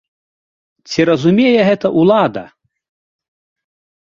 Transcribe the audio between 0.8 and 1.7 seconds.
Ці разумее